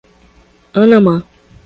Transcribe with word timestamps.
Anamã 0.81 1.21